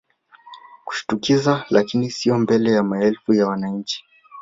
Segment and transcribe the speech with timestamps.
[0.85, 4.05] kushtukiza lakini sio mbele ya maelfu ya wananchi